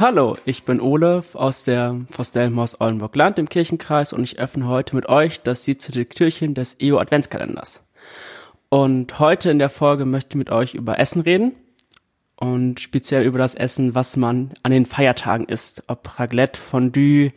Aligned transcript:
Hallo, 0.00 0.36
ich 0.44 0.62
bin 0.62 0.80
Ole 0.80 1.24
aus 1.32 1.64
der 1.64 1.96
Forstelmaus 2.12 2.80
Oldenburg 2.80 3.16
Land 3.16 3.36
im 3.40 3.48
Kirchenkreis 3.48 4.12
und 4.12 4.22
ich 4.22 4.38
öffne 4.38 4.68
heute 4.68 4.94
mit 4.94 5.08
euch 5.08 5.42
das 5.42 5.64
17. 5.64 6.08
Türchen 6.08 6.54
des 6.54 6.76
EU 6.80 6.98
Adventskalenders. 6.98 7.82
Und 8.68 9.18
heute 9.18 9.50
in 9.50 9.58
der 9.58 9.70
Folge 9.70 10.04
möchte 10.04 10.28
ich 10.28 10.36
mit 10.36 10.50
euch 10.50 10.74
über 10.74 11.00
Essen 11.00 11.22
reden 11.22 11.56
und 12.36 12.78
speziell 12.78 13.24
über 13.24 13.38
das 13.38 13.56
Essen, 13.56 13.96
was 13.96 14.16
man 14.16 14.52
an 14.62 14.70
den 14.70 14.86
Feiertagen 14.86 15.48
isst. 15.48 15.82
Ob 15.88 16.20
Raclette, 16.20 16.60
Fondue, 16.60 17.32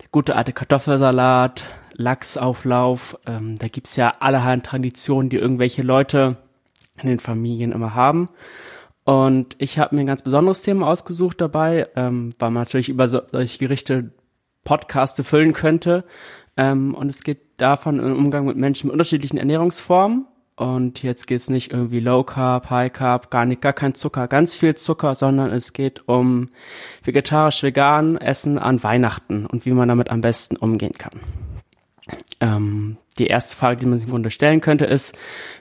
der 0.00 0.08
gute 0.10 0.34
alte 0.34 0.54
Kartoffelsalat, 0.54 1.66
Lachsauflauf. 1.92 3.18
Ähm, 3.26 3.58
da 3.58 3.68
gibt's 3.68 3.96
ja 3.96 4.12
allerhand 4.18 4.64
Traditionen, 4.64 5.28
die 5.28 5.36
irgendwelche 5.36 5.82
Leute 5.82 6.38
in 7.02 7.10
den 7.10 7.20
Familien 7.20 7.72
immer 7.72 7.94
haben. 7.94 8.30
Und 9.08 9.56
ich 9.56 9.78
habe 9.78 9.94
mir 9.94 10.02
ein 10.02 10.06
ganz 10.06 10.20
besonderes 10.20 10.60
Thema 10.60 10.86
ausgesucht 10.86 11.40
dabei, 11.40 11.88
ähm, 11.96 12.28
weil 12.38 12.50
man 12.50 12.64
natürlich 12.64 12.90
über 12.90 13.08
so, 13.08 13.22
solche 13.32 13.58
Gerichte 13.58 14.12
Podcaste 14.64 15.24
füllen 15.24 15.54
könnte. 15.54 16.04
Ähm, 16.58 16.94
und 16.94 17.08
es 17.08 17.22
geht 17.22 17.38
davon 17.56 18.00
im 18.00 18.14
Umgang 18.14 18.44
mit 18.44 18.58
Menschen 18.58 18.88
mit 18.88 18.92
unterschiedlichen 18.92 19.38
Ernährungsformen. 19.38 20.26
Und 20.56 21.02
jetzt 21.02 21.26
geht's 21.26 21.48
nicht 21.48 21.72
irgendwie 21.72 22.00
Low 22.00 22.22
Carb, 22.22 22.68
High 22.68 22.92
Carb, 22.92 23.30
gar 23.30 23.46
nicht, 23.46 23.62
gar 23.62 23.72
kein 23.72 23.94
Zucker, 23.94 24.28
ganz 24.28 24.56
viel 24.56 24.74
Zucker, 24.74 25.14
sondern 25.14 25.52
es 25.52 25.72
geht 25.72 26.06
um 26.06 26.50
vegetarisch-vegan 27.02 28.18
Essen 28.18 28.58
an 28.58 28.82
Weihnachten 28.82 29.46
und 29.46 29.64
wie 29.64 29.70
man 29.70 29.88
damit 29.88 30.10
am 30.10 30.20
besten 30.20 30.58
umgehen 30.58 30.92
kann. 30.92 31.18
Ähm, 32.40 32.96
die 33.18 33.26
erste 33.26 33.56
Frage, 33.56 33.80
die 33.80 33.86
man 33.86 33.98
sich 33.98 34.10
wunderstellen 34.10 34.60
stellen 34.60 34.60
könnte, 34.60 34.84
ist, 34.84 35.16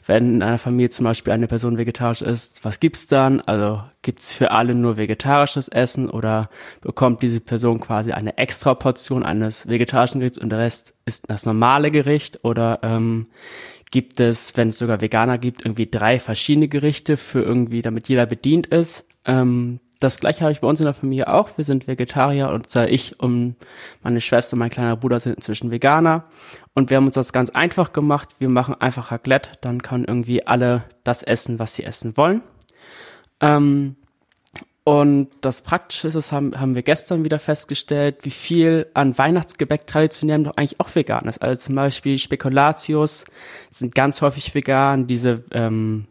wenn 0.05 0.35
in 0.35 0.43
einer 0.43 0.59
Familie 0.59 0.89
zum 0.89 1.05
Beispiel 1.05 1.33
eine 1.33 1.47
Person 1.47 1.77
vegetarisch 1.77 2.21
ist, 2.21 2.63
was 2.63 2.79
gibt's 2.79 3.07
dann? 3.07 3.41
Also 3.41 3.81
gibt's 4.03 4.31
für 4.31 4.51
alle 4.51 4.75
nur 4.75 4.97
vegetarisches 4.97 5.67
Essen 5.67 6.09
oder 6.09 6.49
bekommt 6.81 7.23
diese 7.23 7.39
Person 7.39 7.79
quasi 7.79 8.11
eine 8.11 8.37
extra 8.37 8.75
Portion 8.75 9.23
eines 9.23 9.67
vegetarischen 9.67 10.19
Gerichts 10.19 10.37
und 10.37 10.49
der 10.49 10.59
Rest 10.59 10.93
ist 11.05 11.29
das 11.29 11.45
normale 11.45 11.89
Gericht? 11.89 12.43
Oder 12.43 12.79
ähm, 12.83 13.27
gibt 13.89 14.19
es, 14.19 14.55
wenn 14.55 14.69
es 14.69 14.77
sogar 14.77 15.01
Veganer 15.01 15.39
gibt, 15.39 15.65
irgendwie 15.65 15.89
drei 15.89 16.19
verschiedene 16.19 16.67
Gerichte 16.67 17.17
für 17.17 17.41
irgendwie, 17.41 17.81
damit 17.81 18.07
jeder 18.07 18.27
bedient 18.27 18.67
ist? 18.67 19.07
Ähm, 19.25 19.79
das 19.99 20.19
gleiche 20.19 20.41
habe 20.41 20.51
ich 20.51 20.61
bei 20.61 20.67
uns 20.67 20.79
in 20.79 20.85
der 20.85 20.93
Familie 20.93 21.27
auch. 21.27 21.57
Wir 21.57 21.65
sind 21.65 21.87
Vegetarier 21.87 22.49
und 22.49 22.69
zwar 22.69 22.87
ich 22.87 23.19
und 23.19 23.55
meine 24.03 24.21
Schwester 24.21 24.53
und 24.53 24.59
mein 24.59 24.69
kleiner 24.69 24.95
Bruder 24.95 25.19
sind 25.19 25.35
inzwischen 25.35 25.71
Veganer. 25.71 26.25
Und 26.73 26.89
wir 26.89 26.97
haben 26.97 27.07
uns 27.07 27.15
das 27.15 27.33
ganz 27.33 27.49
einfach 27.49 27.93
gemacht. 27.93 28.35
Wir 28.39 28.49
machen 28.49 28.75
einfach 28.79 29.11
Raclette, 29.11 29.51
dann 29.61 29.81
können 29.81 30.05
irgendwie 30.05 30.45
alle 30.45 30.83
das 31.03 31.23
essen, 31.23 31.57
was 31.59 31.73
sie 31.73 31.83
essen 31.83 32.15
wollen. 32.15 32.41
Ähm, 33.41 33.95
und 34.83 35.27
das 35.41 35.63
Praktische 35.63 36.07
ist, 36.07 36.13
das 36.13 36.31
haben, 36.31 36.57
haben 36.57 36.73
wir 36.73 36.81
gestern 36.81 37.25
wieder 37.25 37.39
festgestellt, 37.39 38.19
wie 38.21 38.31
viel 38.31 38.87
an 38.93 39.17
Weihnachtsgebäck 39.17 39.85
traditionell 39.85 40.43
doch 40.43 40.55
eigentlich 40.55 40.79
auch 40.79 40.95
vegan 40.95 41.27
ist. 41.27 41.41
Also 41.41 41.57
zum 41.65 41.75
Beispiel 41.75 42.17
Spekulatius 42.17 43.25
sind 43.69 43.93
ganz 43.93 44.21
häufig 44.21 44.55
vegan, 44.55 45.05
diese 45.05 45.43
ähm, 45.51 46.05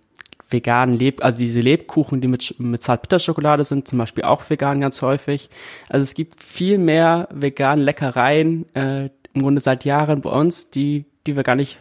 veganen 0.49 0.97
Leb, 0.97 1.25
also 1.25 1.39
diese 1.39 1.61
Lebkuchen, 1.61 2.21
die 2.21 2.29
mit, 2.29 2.55
mit 2.59 2.83
Zartbitterschokolade 2.83 3.65
sind, 3.65 3.89
zum 3.89 3.99
Beispiel 3.99 4.25
auch 4.25 4.49
vegan 4.49 4.81
ganz 4.81 5.03
häufig. 5.03 5.51
Also 5.89 6.03
es 6.03 6.15
gibt 6.15 6.43
viel 6.43 6.79
mehr 6.79 7.29
veganen 7.33 7.85
Leckereien, 7.85 8.67
äh, 8.75 9.11
im 9.35 9.43
Grunde 9.43 9.61
seit 9.61 9.85
Jahren 9.85 10.21
bei 10.23 10.31
uns, 10.31 10.71
die, 10.71 11.05
die 11.27 11.37
wir 11.37 11.43
gar 11.43 11.57
nicht 11.57 11.79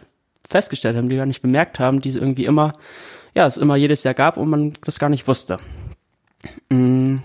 festgestellt 0.48 0.96
haben, 0.96 1.08
die 1.08 1.16
wir 1.16 1.22
gar 1.22 1.26
nicht 1.26 1.42
bemerkt 1.42 1.78
haben, 1.78 2.00
die 2.00 2.08
es 2.08 2.16
irgendwie 2.16 2.44
immer, 2.44 2.72
ja, 3.34 3.46
es 3.46 3.56
immer 3.56 3.76
jedes 3.76 4.02
Jahr 4.02 4.14
gab 4.14 4.36
und 4.36 4.48
man 4.48 4.72
das 4.84 4.98
gar 4.98 5.08
nicht 5.08 5.26
wusste. 5.26 5.58
Mm. 6.68 7.16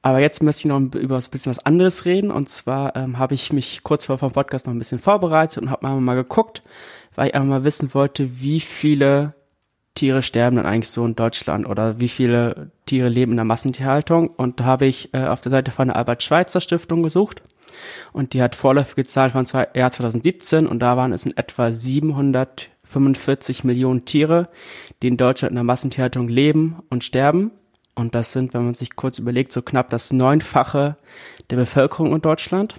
Aber 0.00 0.20
jetzt 0.20 0.42
möchte 0.42 0.60
ich 0.60 0.64
noch 0.66 0.78
über 0.78 1.16
ein 1.16 1.30
bisschen 1.30 1.50
was 1.50 1.58
anderes 1.58 2.04
reden. 2.04 2.30
Und 2.30 2.48
zwar 2.48 2.94
ähm, 2.94 3.18
habe 3.18 3.34
ich 3.34 3.52
mich 3.52 3.82
kurz 3.82 4.06
vor 4.06 4.16
dem 4.16 4.30
Podcast 4.30 4.66
noch 4.66 4.72
ein 4.72 4.78
bisschen 4.78 5.00
vorbereitet 5.00 5.58
und 5.58 5.70
habe 5.70 5.86
mal, 5.86 6.00
mal 6.00 6.14
geguckt, 6.14 6.62
weil 7.16 7.28
ich 7.28 7.34
einfach 7.34 7.48
mal 7.48 7.64
wissen 7.64 7.92
wollte, 7.94 8.40
wie 8.40 8.60
viele 8.60 9.34
Tiere 9.98 10.22
sterben 10.22 10.56
dann 10.56 10.66
eigentlich 10.66 10.90
so 10.90 11.04
in 11.04 11.16
Deutschland 11.16 11.66
oder 11.66 11.98
wie 11.98 12.08
viele 12.08 12.70
Tiere 12.86 13.08
leben 13.08 13.32
in 13.32 13.36
der 13.36 13.44
Massentierhaltung. 13.44 14.28
Und 14.28 14.60
da 14.60 14.64
habe 14.64 14.86
ich 14.86 15.12
äh, 15.12 15.24
auf 15.26 15.40
der 15.40 15.50
Seite 15.50 15.72
von 15.72 15.88
der 15.88 15.96
Albert-Schweitzer 15.96 16.60
Stiftung 16.60 17.02
gesucht. 17.02 17.42
Und 18.12 18.32
die 18.32 18.40
hat 18.40 18.54
vorläufige 18.54 19.04
Zahlen 19.04 19.32
von 19.32 19.44
zwei, 19.44 19.66
Jahr 19.74 19.90
2017 19.90 20.68
und 20.68 20.78
da 20.78 20.96
waren 20.96 21.12
es 21.12 21.26
in 21.26 21.36
etwa 21.36 21.72
745 21.72 23.64
Millionen 23.64 24.04
Tiere, 24.04 24.48
die 25.02 25.08
in 25.08 25.16
Deutschland 25.16 25.50
in 25.50 25.56
der 25.56 25.64
Massentierhaltung 25.64 26.28
leben 26.28 26.76
und 26.90 27.02
sterben. 27.02 27.50
Und 27.96 28.14
das 28.14 28.32
sind, 28.32 28.54
wenn 28.54 28.66
man 28.66 28.74
sich 28.74 28.94
kurz 28.94 29.18
überlegt, 29.18 29.52
so 29.52 29.62
knapp 29.62 29.90
das 29.90 30.12
Neunfache 30.12 30.96
der 31.50 31.56
Bevölkerung 31.56 32.14
in 32.14 32.20
Deutschland. 32.20 32.76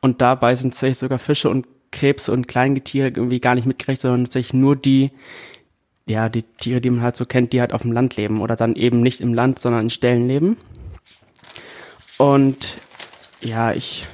Und 0.00 0.20
dabei 0.20 0.54
sind 0.54 0.70
tatsächlich 0.70 0.98
sogar 0.98 1.18
Fische 1.18 1.50
und 1.50 1.66
Krebse 1.92 2.32
und 2.32 2.48
Kleingetiere 2.48 3.08
irgendwie 3.08 3.40
gar 3.40 3.54
nicht 3.54 3.66
mitgerechnet, 3.66 4.02
sondern 4.02 4.24
tatsächlich 4.24 4.54
nur 4.54 4.76
die, 4.76 5.10
ja, 6.06 6.28
die 6.28 6.42
Tiere, 6.42 6.80
die 6.80 6.90
man 6.90 7.02
halt 7.02 7.16
so 7.16 7.24
kennt, 7.24 7.52
die 7.52 7.60
halt 7.60 7.72
auf 7.72 7.82
dem 7.82 7.92
Land 7.92 8.16
leben 8.16 8.40
oder 8.40 8.56
dann 8.56 8.76
eben 8.76 9.00
nicht 9.00 9.20
im 9.20 9.34
Land, 9.34 9.58
sondern 9.58 9.82
in 9.82 9.90
Ställen 9.90 10.28
leben. 10.28 10.56
Und 12.18 12.78
ja, 13.40 13.72
ich 13.72 14.06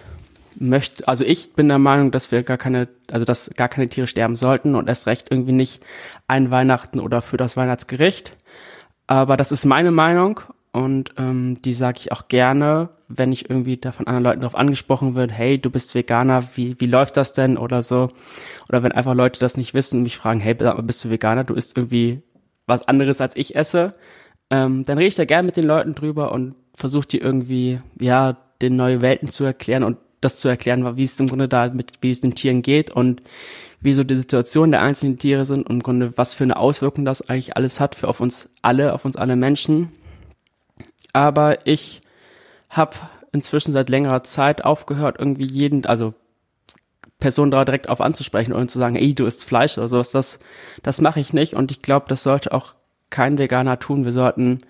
möchte, 0.58 1.06
also 1.08 1.24
ich 1.24 1.52
bin 1.52 1.68
der 1.68 1.78
Meinung, 1.78 2.10
dass 2.10 2.32
wir 2.32 2.42
gar 2.42 2.58
keine, 2.58 2.88
also 3.10 3.24
dass 3.24 3.50
gar 3.56 3.68
keine 3.68 3.88
Tiere 3.88 4.06
sterben 4.06 4.36
sollten 4.36 4.74
und 4.74 4.88
erst 4.88 5.06
recht 5.06 5.28
irgendwie 5.30 5.52
nicht 5.52 5.82
ein 6.28 6.50
Weihnachten 6.50 7.00
oder 7.00 7.22
für 7.22 7.36
das 7.36 7.56
Weihnachtsgericht. 7.56 8.36
Aber 9.06 9.36
das 9.36 9.52
ist 9.52 9.64
meine 9.64 9.90
Meinung 9.90 10.40
und 10.76 11.14
ähm, 11.16 11.56
die 11.64 11.72
sage 11.72 12.00
ich 12.00 12.12
auch 12.12 12.28
gerne, 12.28 12.90
wenn 13.08 13.32
ich 13.32 13.48
irgendwie 13.48 13.78
da 13.78 13.92
von 13.92 14.06
anderen 14.06 14.24
Leuten 14.24 14.40
darauf 14.40 14.54
angesprochen 14.54 15.14
wird, 15.14 15.32
hey, 15.32 15.58
du 15.58 15.70
bist 15.70 15.94
Veganer, 15.94 16.44
wie, 16.54 16.78
wie 16.78 16.84
läuft 16.84 17.16
das 17.16 17.32
denn 17.32 17.56
oder 17.56 17.82
so. 17.82 18.10
Oder 18.68 18.82
wenn 18.82 18.92
einfach 18.92 19.14
Leute 19.14 19.40
das 19.40 19.56
nicht 19.56 19.72
wissen 19.72 19.96
und 19.96 20.02
mich 20.02 20.18
fragen, 20.18 20.38
hey, 20.38 20.52
bist 20.52 21.02
du 21.02 21.08
Veganer, 21.08 21.44
du 21.44 21.54
isst 21.54 21.78
irgendwie 21.78 22.20
was 22.66 22.86
anderes 22.86 23.22
als 23.22 23.36
ich 23.36 23.56
esse, 23.56 23.94
ähm, 24.50 24.84
dann 24.84 24.98
rede 24.98 25.08
ich 25.08 25.14
da 25.14 25.24
gerne 25.24 25.46
mit 25.46 25.56
den 25.56 25.64
Leuten 25.64 25.94
drüber 25.94 26.30
und 26.32 26.54
versuche 26.74 27.08
die 27.08 27.20
irgendwie, 27.20 27.80
ja, 27.98 28.36
den 28.60 28.76
neue 28.76 29.00
Welten 29.00 29.30
zu 29.30 29.44
erklären 29.44 29.82
und 29.82 29.96
das 30.20 30.40
zu 30.40 30.48
erklären, 30.48 30.98
wie 30.98 31.04
es 31.04 31.18
im 31.18 31.28
Grunde 31.28 31.48
da 31.48 31.70
mit, 31.70 31.92
wie 32.02 32.10
es 32.10 32.20
den 32.20 32.34
Tieren 32.34 32.60
geht 32.60 32.90
und 32.90 33.22
wie 33.80 33.94
so 33.94 34.04
die 34.04 34.14
Situation 34.14 34.72
der 34.72 34.82
einzelnen 34.82 35.18
Tiere 35.18 35.46
sind 35.46 35.66
und 35.66 35.76
im 35.76 35.82
Grunde 35.82 36.12
was 36.16 36.34
für 36.34 36.44
eine 36.44 36.58
Auswirkung 36.58 37.06
das 37.06 37.30
eigentlich 37.30 37.56
alles 37.56 37.80
hat 37.80 37.94
für 37.94 38.08
auf 38.08 38.20
uns 38.20 38.50
alle, 38.60 38.92
auf 38.92 39.06
uns 39.06 39.16
alle 39.16 39.36
Menschen 39.36 39.92
aber 41.16 41.66
ich 41.66 42.02
habe 42.68 42.94
inzwischen 43.32 43.72
seit 43.72 43.88
längerer 43.88 44.22
Zeit 44.22 44.64
aufgehört, 44.64 45.16
irgendwie 45.18 45.46
jeden, 45.46 45.86
also 45.86 46.12
Personen 47.18 47.50
da 47.50 47.64
direkt 47.64 47.88
auf 47.88 48.02
anzusprechen 48.02 48.52
und 48.52 48.70
zu 48.70 48.78
sagen, 48.78 48.96
ey, 48.96 49.14
du 49.14 49.24
isst 49.24 49.46
Fleisch 49.46 49.78
oder 49.78 49.88
sowas. 49.88 50.10
Das, 50.10 50.40
das 50.82 51.00
mache 51.00 51.18
ich 51.18 51.32
nicht 51.32 51.54
und 51.54 51.70
ich 51.70 51.80
glaube, 51.80 52.06
das 52.08 52.22
sollte 52.22 52.52
auch 52.52 52.74
kein 53.08 53.38
Veganer 53.38 53.78
tun. 53.78 54.04
Wir 54.04 54.12
sollten, 54.12 54.60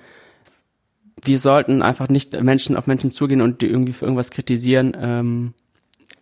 wir 1.24 1.40
sollten 1.40 1.82
einfach 1.82 2.08
nicht 2.08 2.40
Menschen 2.40 2.76
auf 2.76 2.86
Menschen 2.86 3.10
zugehen 3.10 3.40
und 3.40 3.60
die 3.60 3.66
irgendwie 3.66 3.92
für 3.92 4.04
irgendwas 4.04 4.30
kritisieren, 4.30 4.96
ähm, 5.00 5.54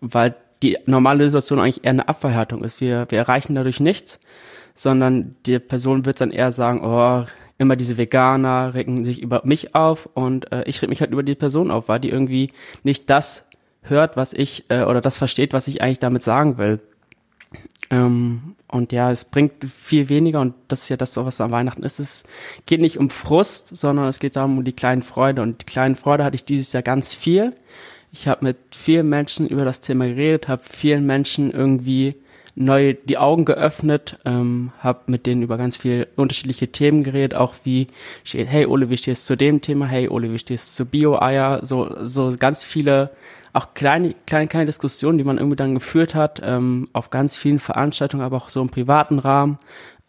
weil 0.00 0.34
die 0.62 0.78
normale 0.86 1.24
Situation 1.24 1.60
eigentlich 1.60 1.84
eher 1.84 1.91
eine 1.91 2.08
Abverhärtung 2.08 2.64
ist. 2.64 2.80
Wir, 2.80 3.06
wir 3.10 3.18
erreichen 3.18 3.54
dadurch 3.54 3.80
nichts, 3.80 4.20
sondern 4.74 5.36
die 5.44 5.58
Person 5.58 6.06
wird 6.06 6.22
dann 6.22 6.30
eher 6.30 6.50
sagen, 6.50 6.80
oh, 6.82 7.26
immer 7.64 7.76
diese 7.76 7.97
Veganer 7.97 8.75
regen 8.75 9.04
sich 9.04 9.20
über 9.20 9.42
mich 9.44 9.75
auf 9.75 10.08
und 10.14 10.52
äh, 10.52 10.62
ich 10.64 10.80
reg 10.80 10.88
mich 10.88 11.00
halt 11.00 11.10
über 11.10 11.22
die 11.22 11.34
Person 11.34 11.70
auf, 11.70 11.88
weil 11.88 12.00
die 12.00 12.10
irgendwie 12.10 12.50
nicht 12.82 13.10
das 13.10 13.44
hört, 13.82 14.16
was 14.16 14.32
ich 14.32 14.64
äh, 14.69 14.84
oder 14.84 15.00
das 15.00 15.19
versteht, 15.19 15.52
was 15.52 15.69
ich 15.69 15.82
eigentlich 15.82 15.98
damit 15.98 16.22
sagen 16.22 16.59
will. 16.59 16.80
Ähm, 17.91 18.54
und 18.68 18.92
ja, 18.92 19.10
es 19.10 19.24
bringt 19.24 19.65
viel 19.65 20.09
weniger 20.09 20.41
und 20.41 20.54
das 20.68 20.83
ist 20.83 20.89
ja 20.89 20.97
das, 20.97 21.16
was 21.16 21.41
am 21.41 21.50
Weihnachten 21.50 21.83
ist. 21.83 21.98
Es 21.98 22.24
geht 22.66 22.80
nicht 22.80 22.98
um 22.98 23.10
Frust, 23.10 23.77
sondern 23.77 24.09
es 24.09 24.18
geht 24.18 24.36
darum 24.36 24.59
um 24.59 24.65
die 24.65 24.72
kleinen 24.72 25.03
Freude 25.03 25.42
und 25.42 25.60
die 25.60 25.66
kleinen 25.66 25.94
Freude 25.94 26.24
hatte 26.24 26.34
ich 26.34 26.44
dieses 26.44 26.72
Jahr 26.72 26.83
ganz 26.83 27.15
viel. 27.15 27.54
Ich 28.12 28.28
habe 28.28 28.44
mit 28.44 28.56
vielen 28.71 29.09
Menschen 29.09 29.47
über 29.48 29.65
das 29.65 29.80
Thema 29.80 30.06
geredet, 30.06 30.48
habe 30.48 30.62
vielen 30.65 31.04
Menschen 31.04 31.50
irgendwie 31.50 32.16
neu 32.56 32.95
die 32.95 33.18
Augen 33.18 33.45
geöffnet, 33.45 34.18
ähm, 34.24 34.72
habe 34.78 35.01
mit 35.06 35.27
denen 35.27 35.42
über 35.42 35.59
ganz 35.59 35.77
viele 35.77 36.09
unterschiedliche 36.16 36.68
Themen 36.68 37.03
geredet, 37.03 37.34
auch 37.34 37.54
wie, 37.65 37.89
hey 38.24 38.66
Ole, 38.66 38.91
wie 38.91 38.97
stehst 38.97 39.24
du 39.24 39.34
zu 39.34 39.36
dem 39.36 39.60
Thema? 39.60 39.86
Hey 39.86 40.09
Ole, 40.09 40.33
wie 40.33 40.39
stehst 40.39 40.72
du 40.78 40.84
zu 40.84 40.91
Bio-Eier? 40.91 41.60
So, 41.65 41.97
so 42.06 42.34
ganz 42.39 42.65
viele, 42.65 43.10
auch 43.53 43.74
kleine, 43.74 44.15
kleine, 44.27 44.47
kleine 44.47 44.66
Diskussionen, 44.66 45.18
die 45.18 45.24
man 45.24 45.39
irgendwie 45.39 45.56
dann 45.56 45.74
geführt 45.74 46.15
hat, 46.15 46.41
ähm, 46.45 46.89
auf 46.92 47.10
ganz 47.10 47.36
vielen 47.36 47.59
Veranstaltungen, 47.59 48.24
aber 48.24 48.36
auch 48.36 48.51
so 48.51 48.62
im 48.62 48.71
privaten 48.71 49.18
Rahmen. 49.18 49.59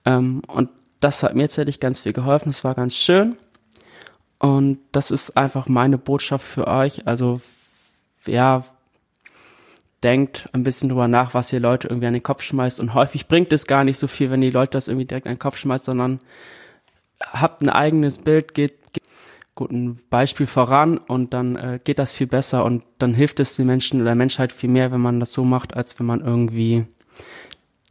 Ähm, 0.06 0.42
und 0.48 0.70
das 1.00 1.24
hat 1.24 1.36
mir 1.36 1.44
tatsächlich 1.44 1.80
ganz 1.80 2.02
viel 2.02 2.14
geholfen. 2.14 2.50
Das 2.50 2.64
war 2.64 2.76
ganz 2.76 2.96
schön. 2.96 3.38
Und 4.38 4.80
das 4.92 5.12
ist 5.12 5.38
einfach 5.38 5.68
meine 5.68 5.98
Botschaft 5.98 6.46
für 6.46 6.68
euch. 6.68 7.08
Also, 7.08 7.42
ja, 8.28 8.64
denkt 10.06 10.48
ein 10.54 10.64
bisschen 10.64 10.90
drüber 10.90 11.08
nach, 11.08 11.34
was 11.34 11.52
ihr 11.52 11.60
Leute 11.60 11.88
irgendwie 11.88 12.06
an 12.06 12.14
den 12.14 12.22
Kopf 12.22 12.44
schmeißt. 12.44 12.80
Und 12.80 12.94
häufig 12.94 13.28
bringt 13.28 13.52
es 13.52 13.66
gar 13.66 13.84
nicht 13.84 13.98
so 13.98 14.06
viel, 14.06 14.30
wenn 14.30 14.40
die 14.40 14.52
Leute 14.52 14.72
das 14.72 14.88
irgendwie 14.88 15.08
direkt 15.08 15.26
an 15.26 15.34
den 15.34 15.40
Kopf 15.40 15.58
schmeißt, 15.58 15.86
sondern 15.86 16.20
habt 17.20 17.62
ein 17.62 17.70
eigenes 17.70 18.20
Bild, 18.20 18.54
geht, 18.54 18.94
geht 18.94 19.04
guten 19.56 20.00
Beispiel 20.12 20.46
voran 20.46 21.00
und 21.00 21.34
dann 21.34 21.56
äh, 21.56 21.80
geht 21.84 21.98
das 21.98 22.14
viel 22.14 22.28
besser 22.28 22.64
und 22.66 22.86
dann 23.00 23.16
hilft 23.16 23.40
es 23.40 23.56
den 23.56 23.66
Menschen 23.66 24.00
oder 24.00 24.10
der 24.10 24.16
Menschheit 24.16 24.52
viel 24.52 24.70
mehr, 24.70 24.92
wenn 24.92 25.02
man 25.02 25.20
das 25.20 25.34
so 25.34 25.44
macht, 25.44 25.76
als 25.76 25.98
wenn 26.00 26.06
man 26.06 26.22
irgendwie 26.22 26.86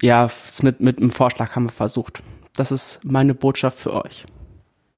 ja 0.00 0.26
es 0.26 0.62
mit 0.62 0.78
mit 0.78 0.98
einem 0.98 1.10
Vorschlaghammer 1.10 1.70
versucht. 1.70 2.22
Das 2.54 2.70
ist 2.70 3.00
meine 3.02 3.34
Botschaft 3.34 3.80
für 3.80 3.92
euch. 3.92 4.24